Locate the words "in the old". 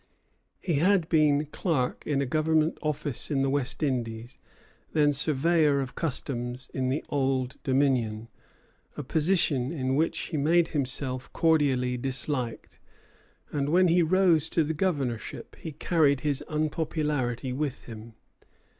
6.73-7.57